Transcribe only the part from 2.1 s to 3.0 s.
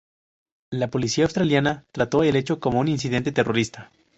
el hecho como un